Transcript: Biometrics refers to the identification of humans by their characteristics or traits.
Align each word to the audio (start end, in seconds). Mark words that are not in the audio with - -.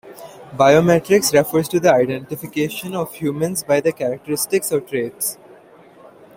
Biometrics 0.57 1.31
refers 1.31 1.67
to 1.67 1.79
the 1.79 1.93
identification 1.93 2.95
of 2.95 3.13
humans 3.13 3.61
by 3.63 3.81
their 3.81 3.91
characteristics 3.91 4.71
or 4.71 4.79
traits. 4.81 5.37